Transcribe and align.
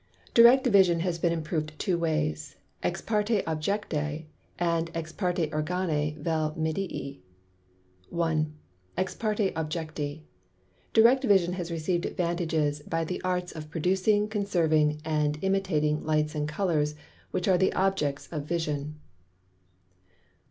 Direct 0.33 0.65
Vision 0.65 1.01
has 1.01 1.19
been 1.19 1.31
improv'd 1.43 1.77
two 1.77 1.95
ways, 1.95 2.55
ex 2.81 3.03
parte 3.03 3.43
Objecti, 3.45 4.25
and 4.57 4.89
ex 4.95 5.11
parte 5.11 5.47
Organi 5.51 6.17
vel 6.17 6.55
Medii. 6.57 7.19
1. 8.09 8.51
Ex 8.97 9.13
parte 9.13 9.53
Objecti, 9.53 10.21
Direct 10.93 11.23
Vision 11.25 11.53
has 11.53 11.69
receiv'd 11.69 12.07
advantages 12.07 12.81
by 12.81 13.05
the 13.05 13.21
Arts 13.23 13.51
of 13.51 13.69
Producing, 13.69 14.27
Conserving 14.27 14.99
and 15.05 15.37
Imitating 15.43 16.03
Light 16.03 16.33
and 16.33 16.49
Colours, 16.49 16.95
which 17.29 17.47
are 17.47 17.59
the 17.59 17.71
Objects 17.73 18.27
of 18.31 18.45
Vision. 18.45 18.99